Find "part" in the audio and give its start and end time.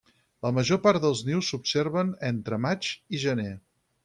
0.85-1.03